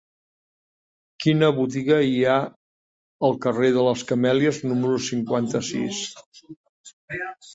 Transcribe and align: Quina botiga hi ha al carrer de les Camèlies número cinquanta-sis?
Quina 1.25 1.49
botiga 1.57 1.97
hi 2.11 2.15
ha 2.29 2.37
al 3.29 3.37
carrer 3.43 3.69
de 3.75 3.83
les 3.89 4.05
Camèlies 4.13 4.61
número 4.71 4.97
cinquanta-sis? 5.09 6.01